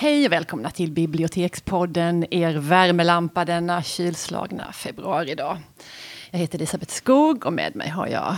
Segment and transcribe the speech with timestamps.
[0.00, 5.58] Hej och välkomna till Bibliotekspodden, er värmelampa denna kylslagna februaridag.
[6.30, 8.36] Jag heter Elisabeth Skog och med mig har jag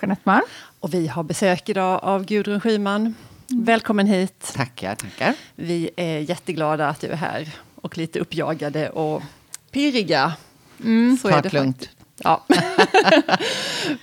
[0.00, 0.44] Jeanette Malm.
[0.80, 3.14] Och vi har besök idag av Gudrun Schyman.
[3.50, 3.64] Mm.
[3.64, 4.52] Välkommen hit.
[4.54, 5.34] Tackar, tackar.
[5.54, 9.22] Vi är jätteglada att du är här och lite uppjagade och
[9.70, 10.32] pirriga.
[10.84, 11.88] Mm, Så är det lugnt.
[12.16, 12.44] Ja.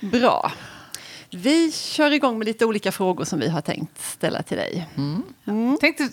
[0.00, 0.52] Bra.
[1.30, 4.88] Vi kör igång med lite olika frågor som vi har tänkt ställa till dig.
[4.96, 5.22] Mm.
[5.46, 5.78] Mm.
[5.80, 6.08] Tänkte,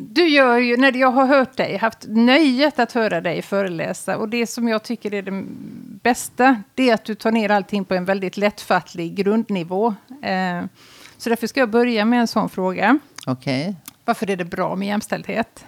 [0.00, 4.28] du gör ju, när jag har hört dig, haft nöjet att höra dig föreläsa och
[4.28, 5.44] det som jag tycker är det
[6.02, 9.94] bästa, det är att du tar ner allting på en väldigt lättfattlig grundnivå.
[10.22, 10.64] Eh,
[11.16, 12.98] så därför ska jag börja med en sån fråga.
[13.26, 13.62] Okej.
[13.62, 13.74] Okay.
[14.04, 15.64] Varför är det bra med jämställdhet?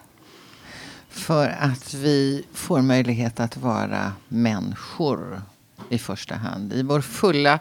[1.09, 5.43] För att vi får möjlighet att vara människor
[5.89, 6.73] i första hand.
[6.73, 7.59] I vår fulla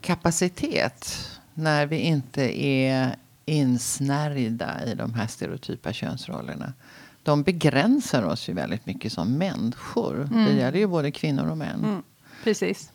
[0.00, 1.28] kapacitet.
[1.54, 6.72] När vi inte är insnärjda i de här stereotypa könsrollerna.
[7.22, 10.28] De begränsar oss ju väldigt mycket som människor.
[10.32, 10.44] Mm.
[10.44, 11.84] Det gäller ju både kvinnor och män.
[11.84, 12.02] Mm.
[12.44, 12.92] Precis.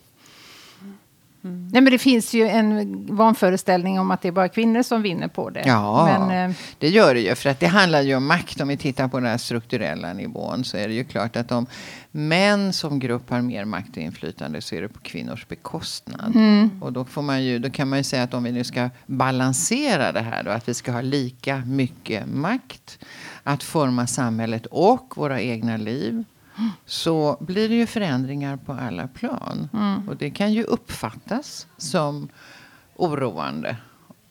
[1.46, 1.68] Mm.
[1.72, 5.28] Nej, men det finns ju en vanföreställning om att det är bara kvinnor som vinner
[5.28, 5.62] på det.
[5.66, 7.34] Ja, men, eh, det gör det ju.
[7.34, 8.60] För att det handlar ju om makt.
[8.60, 11.66] Om vi tittar på den här strukturella nivån så är det ju klart att om
[12.10, 16.36] män som grupp har mer makt och inflytande så är det på kvinnors bekostnad.
[16.36, 16.82] Mm.
[16.82, 18.90] Och då, får man ju, då kan man ju säga att om vi nu ska
[19.06, 22.98] balansera det här då, att vi ska ha lika mycket makt
[23.42, 26.24] att forma samhället och våra egna liv
[26.84, 29.68] så blir det ju förändringar på alla plan.
[29.72, 30.08] Mm.
[30.08, 32.28] Och det kan ju uppfattas som
[32.96, 33.76] oroande.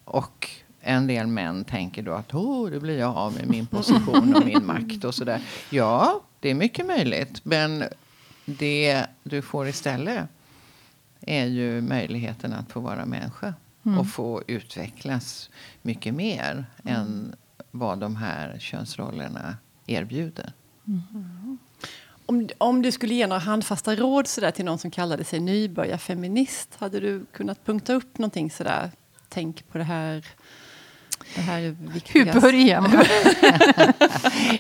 [0.06, 0.50] Och
[0.82, 4.46] en del män tänker då att oh, det blir jag av med min position och
[4.46, 5.42] min makt och sådär.
[5.70, 7.46] Ja, det är mycket möjligt.
[7.46, 7.84] Men
[8.46, 10.28] det du får istället
[11.22, 13.54] är ju möjligheten att få vara människa.
[13.86, 14.00] Mm.
[14.00, 15.50] Och få utvecklas
[15.82, 16.96] mycket mer mm.
[16.96, 17.36] än
[17.72, 20.54] vad de här könsrollerna erbjuder.
[20.88, 21.58] Mm.
[22.26, 26.70] Om, om du skulle ge några handfasta råd sådär till någon som kallade sig nybörjarfeminist,
[26.78, 28.92] hade du kunnat punkta upp någonting sådär?
[29.30, 30.26] Tänk på det här.
[31.36, 32.92] Det här är Hur börjar man?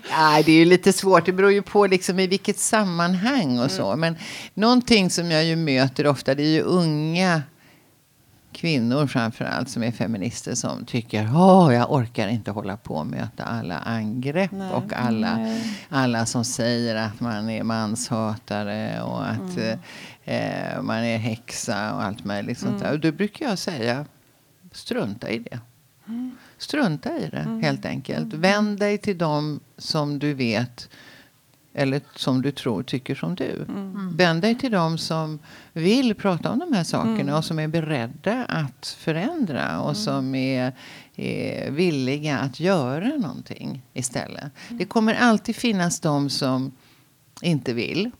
[0.09, 1.25] ja, det är ju lite svårt.
[1.25, 3.87] Det beror ju på liksom i vilket sammanhang och så.
[3.87, 3.99] Mm.
[3.99, 4.15] Men
[4.53, 7.41] någonting som jag ju möter ofta, det är ju unga
[8.55, 13.43] kvinnor framförallt som är feminister som tycker att jag orkar inte hålla på och möta
[13.43, 15.57] alla angrepp nej, och alla,
[15.89, 19.79] alla som säger att man är manshatare och att mm.
[20.23, 22.85] eh, man är häxa och allt möjligt sånt där.
[22.85, 22.95] Mm.
[22.95, 24.05] Och då brukar jag säga
[24.71, 25.59] strunta i det.
[26.07, 26.37] Mm.
[26.57, 27.63] Strunta i det mm.
[27.63, 28.33] helt enkelt.
[28.33, 28.41] Mm.
[28.41, 30.89] Vänd dig till dem som du vet
[31.75, 33.65] eller som du tror tycker som du.
[33.67, 34.17] Mm.
[34.17, 35.39] Vänd dig till dem som
[35.73, 37.35] vill prata om de här sakerna mm.
[37.35, 39.95] och som är beredda att förändra och mm.
[39.95, 40.73] som är,
[41.15, 44.51] är, villiga att göra någonting istället.
[44.67, 44.77] Mm.
[44.77, 46.71] Det kommer alltid finnas de som
[47.41, 48.11] inte vill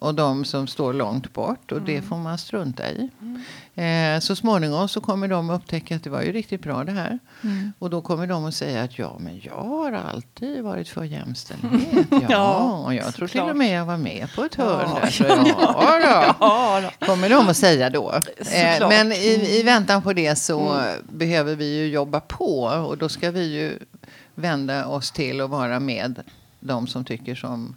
[0.00, 1.72] och de som står långt bort.
[1.72, 2.08] Och det mm.
[2.08, 3.08] får man strunta i.
[3.20, 4.16] Mm.
[4.16, 7.18] Eh, så småningom så kommer de upptäcka att det var ju riktigt bra det här.
[7.42, 7.72] Mm.
[7.78, 12.06] Och då kommer de att säga att ja, men jag har alltid varit för jämställdhet.
[12.10, 15.00] Ja, ja och jag tror till och med jag var med på ett hörn ja.
[15.00, 15.10] där.
[15.10, 16.34] Så ja, då.
[16.40, 17.06] ja, då.
[17.06, 18.12] Kommer de att säga då.
[18.36, 20.84] Eh, men i, i, väntan på det så mm.
[21.08, 22.62] behöver vi ju jobba på.
[22.62, 23.78] Och då ska vi ju
[24.34, 26.22] vända oss till och vara med
[26.60, 27.76] de som tycker som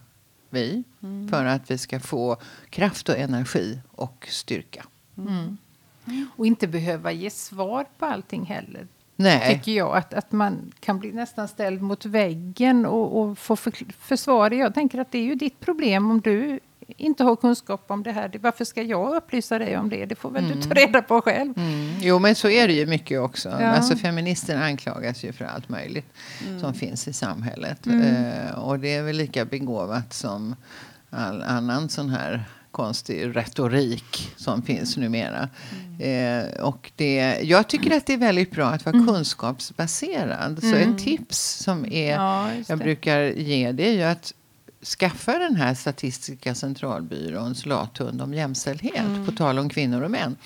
[0.53, 1.27] vi mm.
[1.27, 2.37] för att vi ska få
[2.69, 4.85] kraft och energi och styrka.
[5.17, 5.57] Mm.
[6.35, 8.87] Och inte behöva ge svar på allting heller.
[9.15, 9.55] Nej.
[9.55, 9.97] Tycker jag.
[9.97, 14.55] Att, att man kan bli nästan ställd mot väggen och, och få för, försvara.
[14.55, 16.59] Jag tänker att det är ju ditt problem om du
[16.97, 18.31] inte har kunskap om det här.
[18.41, 20.05] Varför ska jag upplysa dig om det?
[20.05, 20.59] Det får väl mm.
[20.59, 21.57] du ta reda på själv.
[21.57, 21.95] Mm.
[22.01, 23.49] Jo, men så är det ju mycket också.
[23.49, 23.67] Ja.
[23.67, 26.07] Alltså, feminister anklagas ju för allt möjligt
[26.47, 26.59] mm.
[26.59, 27.85] som finns i samhället.
[27.85, 28.01] Mm.
[28.01, 30.55] Eh, och det är väl lika begåvat som
[31.09, 32.43] all annan sån här
[32.73, 35.49] konstig retorik som finns numera.
[35.99, 36.45] Mm.
[36.45, 39.07] Eh, och det, jag tycker att det är väldigt bra att vara mm.
[39.07, 40.59] kunskapsbaserad.
[40.61, 44.33] Så ett tips som är, ja, jag brukar ge det är ju att
[44.85, 49.25] skaffa den här Statistiska centralbyråns lathund om jämställdhet, mm.
[49.25, 50.37] på tal om kvinnor och män.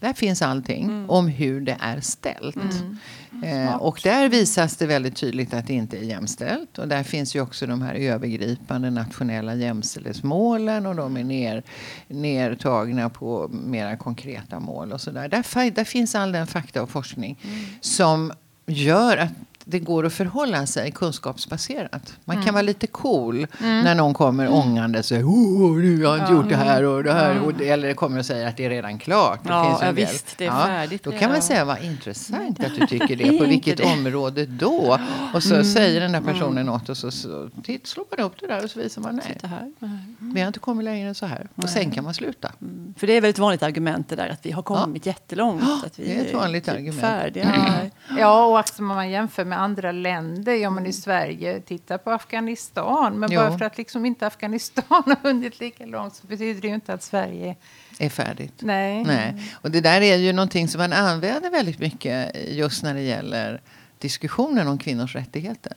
[0.00, 1.10] Där finns allting mm.
[1.10, 2.56] om hur det är ställt.
[2.56, 3.66] Mm.
[3.66, 6.78] Eh, och där visas det väldigt tydligt att det inte är jämställt.
[6.78, 11.62] Och där finns ju också de här övergripande nationella jämställdhetsmålen och de är ner,
[12.08, 15.28] nertagna på mera konkreta mål och sådär.
[15.28, 17.64] Där, där finns all den fakta och forskning mm.
[17.80, 18.32] som
[18.66, 19.32] gör att
[19.70, 22.16] det går att förhålla sig kunskapsbaserat.
[22.24, 26.32] Man kan vara lite cool när någon kommer ångande och säger oh, du har inte
[26.32, 27.42] gjort det här och det här.
[27.42, 29.40] Och det, eller kommer och säger att det är redan klart.
[29.42, 32.86] Det Ja, ja, visst, det är färdigt Då kan man säga vad intressant att du
[32.98, 33.38] tycker det.
[33.38, 33.84] På vilket det.
[33.84, 34.98] område då?
[35.34, 38.46] Och så säger den där personen något och så, så titt, slår man upp det
[38.46, 39.34] där och så visar man nej.
[39.34, 39.72] Titta här.
[40.18, 41.48] Vi har inte kommit längre än så här.
[41.54, 42.52] Och sen kan man sluta.
[42.96, 45.62] För det är väl ett vanligt argument det där att vi har kommit jättelångt.
[45.86, 47.00] Att vi det är ett vanligt typ argument.
[47.00, 47.90] Färdiga.
[48.18, 50.54] Ja, och också man jämför med andra länder.
[50.54, 53.18] Ja, men i Sverige, titta på Afghanistan.
[53.18, 53.40] Men Jo.
[53.40, 56.94] bara för att liksom inte Afghanistan har hunnit lika långt så betyder det ju inte
[56.94, 57.56] att Sverige...
[57.98, 58.54] Är färdigt.
[58.58, 59.04] Nej.
[59.04, 59.52] Nej.
[59.52, 63.60] Och det där är ju någonting som man använder väldigt mycket just när det gäller
[63.98, 65.72] diskussionen om kvinnors rättigheter.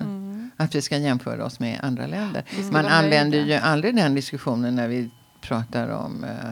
[0.58, 2.44] Att vi ska jämföra oss med andra länder.
[2.72, 5.10] Man använder ju aldrig den diskussionen när vi
[5.42, 6.50] pratar om eh,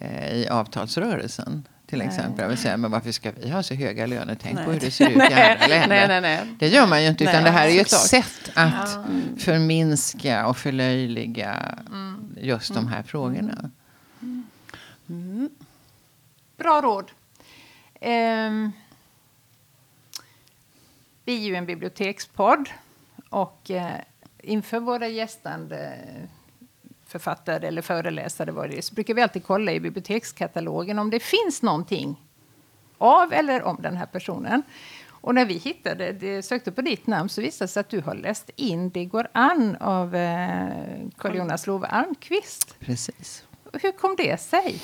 [0.00, 1.68] eh, i avtalsrörelsen.
[1.86, 2.42] Till exempel.
[2.42, 4.36] Jag vill säga, men varför ska vi ha så höga löner?
[4.42, 5.88] Tänk på hur det ser ut i andra länder.
[5.88, 6.54] nej, nej, nej.
[6.58, 7.24] Det gör man ju inte.
[7.24, 8.24] Utan Nej, det här är ju ett såklart.
[8.24, 8.98] sätt att
[9.38, 11.78] förminska och förlöjliga
[12.40, 13.70] just de här frågorna.
[16.56, 17.10] Bra råd.
[18.00, 18.72] Ehm,
[21.24, 22.68] vi är ju en bibliotekspodd
[23.30, 24.00] och eh,
[24.42, 25.92] inför våra gästande
[27.06, 31.20] författare eller föreläsare vad det är, så brukar vi alltid kolla i bibliotekskatalogen om det
[31.20, 32.22] finns någonting
[32.98, 34.62] av eller om den här personen.
[35.08, 38.00] Och när vi hittade, det, sökte på ditt namn så visade det sig att du
[38.00, 40.68] har läst in Det går an av eh,
[41.16, 42.76] Carl-Jonas Love Almqvist.
[42.80, 43.44] Precis.
[43.72, 44.80] Hur kom det sig?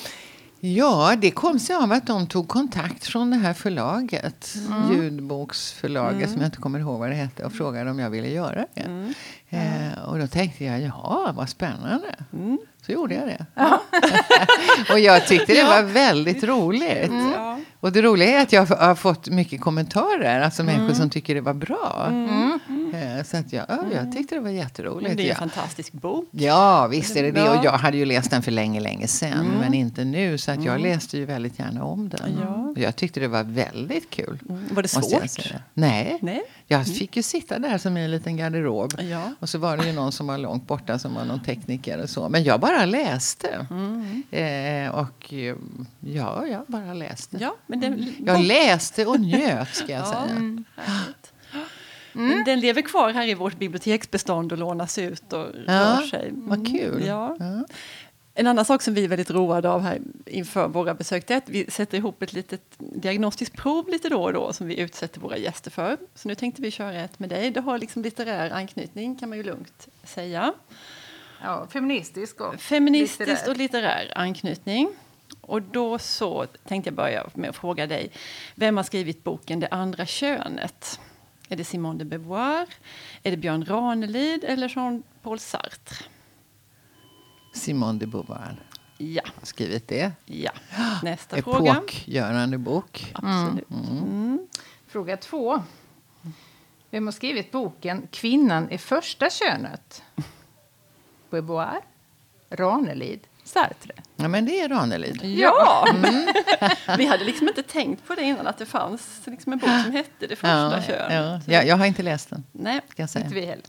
[0.64, 4.92] Ja, det kom sig av att de tog kontakt från det här förlaget, Mm.
[4.92, 8.66] ljudboksförlaget som jag inte kommer ihåg vad det hette, och frågade om jag ville göra
[8.74, 8.80] det.
[8.80, 9.14] Mm.
[9.50, 12.14] Eh, och då tänkte jag, ja, vad spännande.
[12.32, 12.58] Mm.
[12.86, 13.46] Så gjorde jag det.
[14.92, 17.08] och jag tyckte det var väldigt roligt.
[17.08, 17.30] Mm.
[17.32, 17.58] Ja.
[17.80, 20.74] Och det roliga är att jag har fått mycket kommentarer, alltså Mm.
[20.76, 22.06] människor som tycker det var bra.
[22.92, 25.08] Eh, så att jag, ja, jag tyckte det var jätteroligt.
[25.08, 26.28] Men det är en fantastisk bok.
[26.30, 27.48] Ja, visst är det det.
[27.50, 29.46] Och jag hade ju läst den för länge, länge sedan.
[29.60, 30.38] Men inte nu.
[30.38, 32.38] Så att jag läste ju väldigt gärna om den.
[32.42, 32.74] Ja.
[32.76, 34.38] Jag tyckte det var väldigt kul.
[34.70, 35.52] Var det svårt?
[35.74, 36.18] Nej.
[36.22, 36.42] Nej.
[36.66, 38.92] Jag fick ju sitta där som i en liten garderob.
[39.00, 39.32] Ja.
[39.40, 42.10] Och så var det ju någon som var långt borta som var någon tekniker och
[42.10, 42.28] så.
[42.28, 43.66] Men jag bara läste.
[43.70, 44.22] Mm.
[44.30, 45.56] Eh, och eh,
[46.00, 47.36] ja, jag bara läste.
[47.40, 50.04] Ja, men den, Jag läste och njöt ska jag Ja.
[50.12, 50.24] säga.
[50.76, 51.31] Härligt.
[52.12, 56.30] Men Den lever kvar här i vårt biblioteksbestånd och lånas ut och Ja, rör sig.
[56.32, 57.04] vad kul.
[57.06, 57.36] Ja.
[57.40, 57.64] Ja.
[58.34, 61.48] En annan sak som vi är väldigt roade av här inför våra besök är att
[61.48, 65.36] vi sätter ihop ett litet diagnostiskt prov lite då och då som vi utsätter våra
[65.36, 65.96] gäster för.
[66.14, 67.50] Så nu tänkte vi köra ett med dig.
[67.50, 70.52] Det har liksom litterär anknytning kan man ju lugnt säga.
[71.42, 73.50] Ja, feministisk och Feministiskt litterär.
[73.50, 74.88] och litterär anknytning.
[75.40, 78.10] Och då så tänkte jag börja med att fråga dig.
[78.54, 81.00] Vem har skrivit boken Det andra könet?
[81.52, 82.66] Är det Simone de Beauvoir?
[83.22, 86.04] Är det Björn Ranelid eller Jean-Paul Sartre?
[87.54, 88.62] Simone de Beauvoir
[88.98, 90.12] Ja, har skrivit det.
[90.26, 90.50] ja.
[91.02, 91.72] Nästa fråga.
[91.72, 93.12] Epokgörande bok.
[93.14, 93.70] Absolut.
[93.70, 94.48] Mm.
[94.86, 95.62] Fråga två.
[96.90, 100.02] Vem har skrivit boken Kvinnan är första könet?
[101.30, 101.80] Beauvoir,
[102.50, 103.94] Ranelid, Sartre.
[104.22, 105.20] Ja, men det är Ranelid.
[105.24, 105.86] Ja!
[106.98, 109.92] Vi hade liksom inte tänkt på det innan, att det fanns liksom en bok som
[109.92, 111.42] hette Det första Ja, könet.
[111.46, 111.52] ja.
[111.54, 112.80] Jag, jag har inte läst den, Nej.
[112.96, 113.24] jag säga.
[113.24, 113.64] Inte vi heller.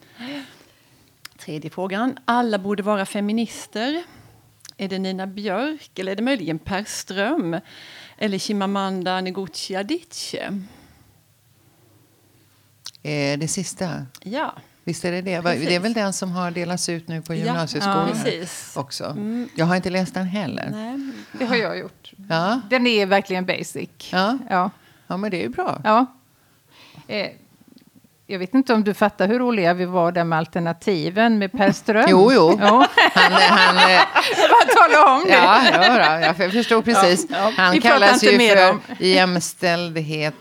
[1.38, 2.20] Tredje frågan.
[2.26, 4.04] Alla borde vara feminister.
[4.78, 7.60] Är det Nina Björk eller är det möjligen Per Ström?
[8.18, 10.64] Eller Chimamanda Ngozi Adichie?
[13.04, 14.54] Eh, det sista, Ja,
[14.84, 15.42] visst är det det?
[15.42, 15.68] Precis.
[15.68, 18.74] Det är väl den som har delats ut nu på gymnasieskolan ja, precis.
[18.76, 19.04] också.
[19.06, 19.50] Mm.
[19.56, 20.70] Jag har inte läst den heller.
[20.72, 21.00] nej.
[21.40, 22.12] Det har jag gjort.
[22.30, 23.90] Ja, Den är verkligen basic.
[24.12, 24.38] ja.
[24.50, 24.70] Ja.
[25.08, 25.82] ja, men det är ju bra.
[25.84, 26.06] ja.
[27.08, 27.28] Eh,
[28.28, 31.72] jag vet inte om du fattar hur roliga vi var där med alternativen med Per
[31.72, 32.06] Ström.
[32.10, 32.60] Jo, jo.
[32.62, 32.88] Ja.
[33.14, 35.34] Han, han, Jag bara tala om det.
[35.34, 35.62] ja,
[36.00, 37.26] ja, jag förstod precis.
[37.30, 37.52] Ja, ja.
[37.58, 40.34] Han Vi kallas ju för om- jämställdhet,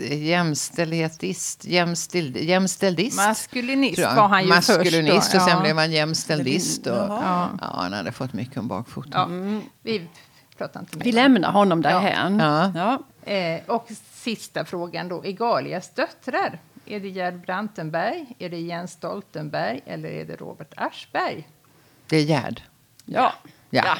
[0.00, 3.16] jämställdhetist, jämställd, jämställdist.
[3.16, 5.32] Maskulinist var han ju Maskulinist först.
[5.32, 5.38] då.
[5.38, 5.60] och sen Ja.
[5.62, 6.86] blev han jämställdist.
[6.86, 7.48] Och, ja.
[7.60, 7.66] Ja.
[7.82, 9.12] han hade fått mycket om bakfoten.
[9.14, 9.60] Ja.
[9.82, 10.08] Vi
[10.58, 12.38] pratar inte mer Vi lämnar honom därhän.
[12.38, 12.72] Ja.
[13.24, 13.32] Ja.
[13.32, 15.24] Eh, och sista frågan då.
[15.24, 16.58] Egalias döttrar.
[16.86, 21.48] Är det Gerd Brantenberg, är det Jens Stoltenberg eller är det Robert Aschberg?
[22.06, 22.62] Det är Gerd.
[23.04, 23.32] Ja.
[23.70, 23.96] Ja.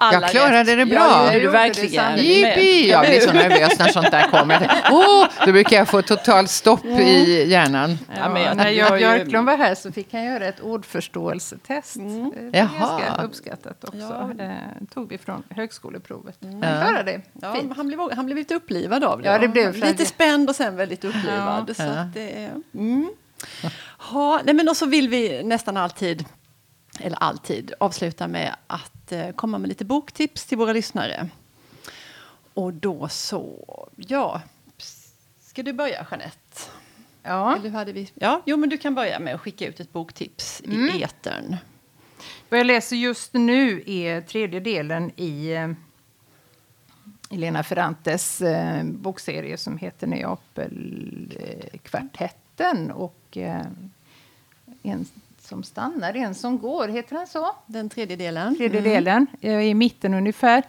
[0.00, 0.06] Ja.
[0.06, 0.78] Alla jag klarade rätt.
[0.78, 1.24] det bra.
[1.26, 2.16] Ja, det du verkligen.
[2.18, 2.88] Jippi!
[2.90, 4.82] Jag blir så nervös när sånt där kommer.
[4.90, 7.98] Oh, då brukar jag få totalt stopp i hjärnan.
[8.16, 11.96] Ja, men jag- när jag Björklund var här så fick han göra ett ordförståelsetest.
[11.96, 12.32] Mm.
[12.50, 13.00] Det är Jaha.
[13.00, 13.98] ganska uppskattat också.
[13.98, 14.30] Ja.
[14.34, 14.56] Det
[14.94, 16.38] tog vi från högskoleprovet.
[16.42, 16.60] Han Ja.
[16.86, 17.20] klarade det.
[17.42, 19.28] Ja, han, blev, han blev lite upplivad av det.
[19.28, 21.64] Ja, det blev lite spänd och sen väldigt upplivad.
[21.68, 21.74] Ja.
[21.74, 21.88] Så Ja.
[21.88, 23.10] att det är, mm.
[23.98, 26.24] ha, nej, men och så vill vi nästan alltid,
[27.00, 31.28] eller alltid, avsluta med att eh, komma med lite boktips till våra lyssnare.
[32.54, 33.64] Och då så,
[33.96, 34.42] ja,
[35.40, 36.60] ska du börja Jeanette?
[37.22, 37.56] Ja.
[37.56, 38.10] Eller hade vi?
[38.14, 40.88] Ja, jo, men du kan börja med att skicka ut ett boktips Mm.
[40.96, 41.56] i etern.
[42.48, 45.70] Vad jag läser just nu är tredje delen i eh,
[47.30, 52.90] Elena Ferrantes eh, bokserie som heter Neapelkvartetten.
[52.90, 53.66] Och eh,
[54.82, 55.06] En
[55.48, 56.88] som stannar, en som går.
[56.88, 57.56] Heter den så?
[57.66, 58.56] Den tredje delen.
[58.56, 60.62] Tredje delen, eh, i mitten ungefär.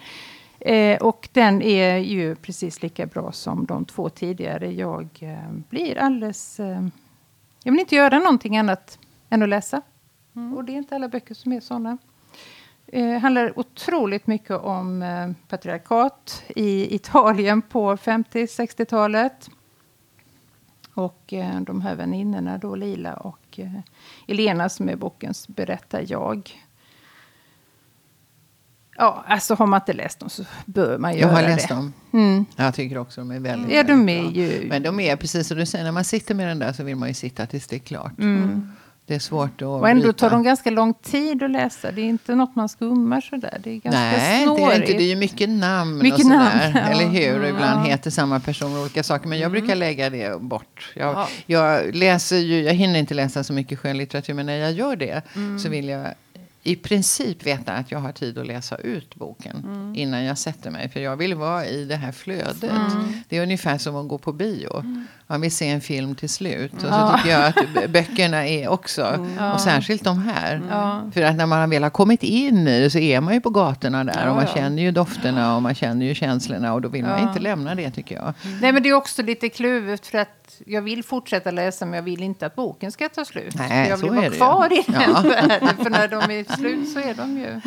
[0.59, 4.71] Eh, och den är ju precis lika bra som de två tidigare.
[4.71, 6.59] Jag eh, blir alldeles...
[6.59, 6.87] Eh,
[7.63, 9.81] jag vill inte göra någonting annat än att läsa.
[10.55, 11.97] Och det är inte alla böcker som är sådana.
[12.87, 19.49] Eh, handlar otroligt mycket om eh, patriarkat i Italien på 50-60-talet.
[20.99, 23.79] Och eh, de här väninnorna då, Lila och eh,
[24.27, 26.51] Elena som är bokens berättar jag.
[28.97, 31.73] Ja, alltså har man inte läst dem så bör man Jag göra har läst det.
[31.73, 31.93] dem.
[32.13, 32.45] Mm.
[32.55, 34.61] Jag tycker också de är väldigt, Ja, de väldigt är bra.
[34.63, 34.69] ju...
[34.69, 36.95] Men de är precis som du säger, när man sitter med den där så vill
[36.95, 38.19] man ju sitta tills det är klart.
[38.19, 38.71] Mm.
[39.09, 41.91] Det är svårt att Och ändå tar de ganska lång tid att läsa.
[41.91, 43.57] Det är inte något man skummar sådär.
[43.63, 44.71] Det är ganska Nej, det snårigt.
[44.71, 44.93] är inte.
[44.93, 46.71] Det är ju mycket namn Mycket och sådär.
[46.73, 46.77] namn.
[46.77, 47.41] Eller hur?
[47.43, 47.91] Och Ibland Ja.
[47.91, 49.27] heter samma person olika saker.
[49.27, 50.91] Men jag brukar lägga det bort.
[50.95, 51.27] Jag, Ja.
[51.45, 54.33] jag läser ju, jag hinner inte läsa så mycket skönlitteratur.
[54.33, 55.21] Men när jag gör det
[55.63, 56.07] så vill jag
[56.69, 60.89] i princip veta att jag har tid att läsa ut boken innan jag sätter mig.
[60.89, 62.65] För jag vill vara i det här flödet.
[63.29, 64.83] Det är ungefär som att gå på bio.
[65.27, 66.73] Man vill se en film till slut.
[66.73, 69.27] Och så tycker jag att böckerna är också.
[69.37, 69.53] Ja.
[69.53, 70.61] Och särskilt de här.
[70.69, 71.11] Ja.
[71.13, 73.49] För att när man väl har kommit in i det så är man ju på
[73.49, 74.29] gatorna där.
[74.29, 76.73] Och man känner ju dofterna och man känner ju känslorna.
[76.73, 78.33] Och då vill man inte lämna det tycker jag.
[78.61, 82.03] Nej, men det är också lite kluvet för att jag vill fortsätta läsa men jag
[82.03, 83.55] vill inte att boken ska ta slut.
[83.55, 85.21] Nej, jag vill vara kvar i den Ja.
[85.21, 85.77] världen.
[85.77, 87.61] För när de är slut så är de ju...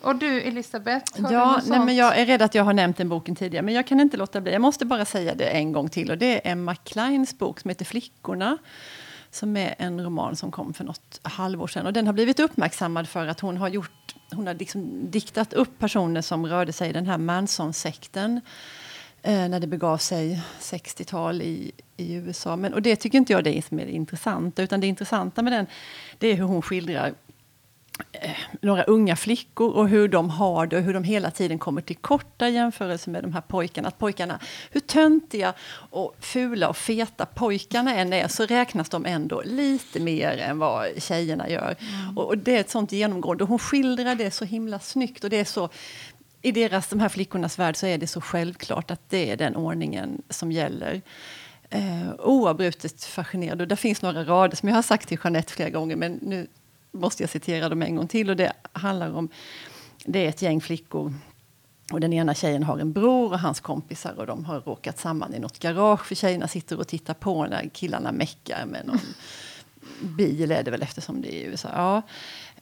[0.00, 2.72] Och du Elisabeth, har du Ja, något nej, men jag är rädd att jag har
[2.72, 4.52] nämnt den boken tidigare, men jag kan inte låta bli.
[4.52, 6.10] Jag måste bara säga det en gång till.
[6.10, 8.58] Och det är Emma Kleins bok som heter Flickorna.
[9.30, 11.86] Som är en roman som kom för något halvår sedan.
[11.86, 15.78] Och den har blivit uppmärksammad för att hon har gjort hon har liksom diktat upp
[15.78, 18.40] personer som rörde sig i den här Manson-sekten.
[19.22, 22.56] Eh, när det begav sig 60-tal i, i USA.
[22.56, 24.62] Men, och det tycker inte jag det är som är det intressanta.
[24.62, 25.66] Utan det intressanta med den
[26.18, 27.14] det är hur hon skildrar
[28.12, 28.30] eh,
[28.62, 31.96] några unga flickor och hur de har det och hur de hela tiden kommer till
[31.96, 33.88] korta jämförelse med de här pojkarna.
[33.88, 35.54] Att pojkarna, hur töntiga
[35.90, 41.02] och fula och feta pojkarna än är så räknas de ändå lite mer än vad
[41.02, 41.76] tjejerna gör.
[42.16, 43.44] Och, och det är ett sånt genomgående.
[43.44, 45.68] Och hon skildrar det så himla snyggt och det är så
[46.42, 49.56] i deras, de här flickornas värld så är det så självklart att det är den
[49.56, 51.02] ordningen som gäller.
[51.70, 53.60] Eh, oavbrutet fascinerad.
[53.60, 56.46] Och där finns några rader som jag har sagt till Jeanette flera gånger men nu
[56.92, 58.30] måste jag citera dem en gång till.
[58.30, 59.28] Och det handlar om,
[60.04, 61.14] det är ett gäng flickor
[61.92, 65.34] och den ena tjejen har en bror och hans kompisar och de har råkat samman
[65.34, 68.98] i något garage för tjejerna sitter och tittar på när killarna meckar med någon
[70.16, 71.68] bil är det väl eftersom det är i USA.
[71.72, 72.02] Ja.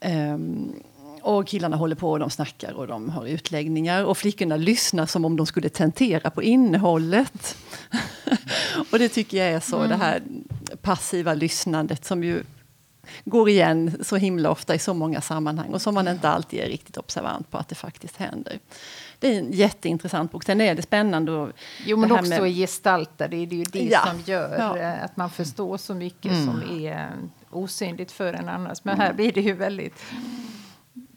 [0.01, 0.73] Ehm,
[1.25, 5.25] och killarna håller på och de snackar och de har utläggningar och flickorna lyssnar som
[5.25, 7.57] om de skulle tentera på innehållet.
[8.93, 10.23] och det tycker jag är så, det här
[10.83, 12.43] passiva lyssnandet som ju
[13.25, 16.67] går igen så himla ofta i så många sammanhang och som man inte alltid är
[16.67, 18.59] riktigt observant på att det faktiskt händer.
[19.19, 20.45] Det är en jätteintressant bok.
[20.45, 21.33] Sen är det spännande.
[21.33, 21.51] Och
[21.87, 23.29] Jo, men det också med- gestalta.
[23.29, 24.07] Det är ju det Ja.
[24.07, 24.87] som gör Ja.
[24.93, 27.11] att man förstår så mycket som är
[27.51, 28.85] osynligt för en annars.
[28.85, 30.03] Men här blir det ju väldigt...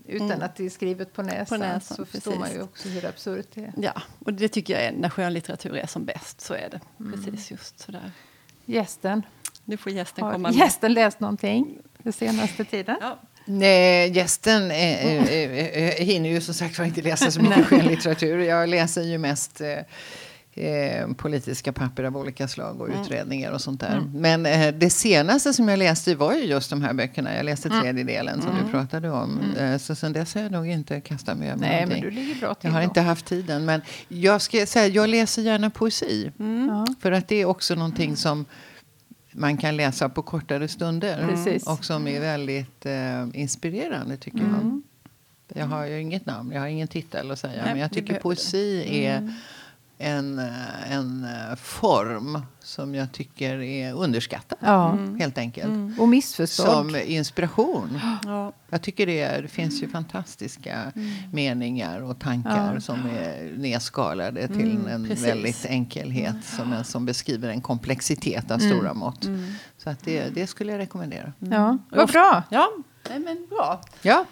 [0.07, 2.57] Utan att det är skrivet på näsan, näsan, så förstår man precis.
[2.57, 3.73] ju också hur absurt det är.
[3.77, 6.41] Ja, och det tycker jag är när skönlitteratur är som bäst.
[6.41, 6.79] Så är det.
[6.99, 7.13] Mm.
[7.13, 8.11] Precis just sådär.
[8.65, 9.21] Gästen.
[9.65, 10.53] Nu får gästen komma Har med.
[10.53, 12.97] gästen läst någonting den senaste tiden?
[13.01, 13.19] Ja.
[13.45, 17.65] Nej, gästen eh, eh, eh, eh, hinner ju som sagt var inte läsa så mycket
[17.65, 18.39] skönlitteratur.
[18.39, 19.61] Jag läser ju mest
[20.57, 24.03] eh, politiska papper av olika slag och utredningar och sånt där.
[24.13, 27.35] Men eh, det senaste som jag läste var ju just de här böckerna.
[27.35, 29.39] Jag läste tredje delen som du pratade om.
[29.59, 32.03] Eh, så sen dess har jag nog inte kastat mig över Nej, men någonting.
[32.03, 32.83] du ligger bra till Jag har då.
[32.83, 33.65] inte haft tiden.
[33.65, 36.31] Men jag ska säga, jag läser gärna poesi.
[36.99, 38.45] För att det är också någonting som
[39.31, 41.27] man kan läsa på kortare stunder.
[41.27, 41.67] Precis.
[41.67, 44.81] Och som är väldigt eh, inspirerande tycker jag.
[45.53, 47.61] Jag har ju inget namn, jag har ingen titel att säga.
[47.63, 49.33] Nej, men jag tycker poesi är
[49.97, 54.57] en, eh, en eh, form som jag tycker är underskattad.
[54.61, 54.97] Ja.
[55.19, 55.99] Helt enkelt.
[55.99, 56.67] Och missförstådd.
[56.67, 57.99] Som inspiration.
[58.25, 58.53] Ja.
[58.69, 60.91] Jag tycker det, är, det finns ju fantastiska
[61.33, 62.81] meningar och tankar Ja.
[62.81, 65.25] som är nedskalade till en precis.
[65.25, 69.27] väldigt enkelhet som, en, som beskriver en komplexitet av stora mått.
[69.77, 71.33] Så att det, det skulle jag rekommendera.
[71.39, 72.43] Ja, vad bra.
[72.49, 72.67] Ja,
[73.09, 73.81] nej, men bra.
[74.01, 74.25] Ja,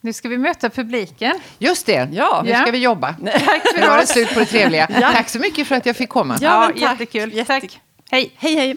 [0.00, 1.34] Nu ska vi möta publiken.
[1.58, 2.08] just det.
[2.12, 2.42] Ja.
[2.44, 2.62] Nu Ja.
[2.62, 3.06] ska vi jobba.
[3.44, 4.86] Tack Nu var det slut på det trevliga.
[4.86, 6.38] Tack så mycket för att jag fick komma.
[6.40, 6.80] Ja, Ja, tack.
[7.00, 7.32] jättekul.
[7.36, 7.80] Jätte- Tack.
[8.10, 8.32] Hej.
[8.36, 8.74] Hej, hej.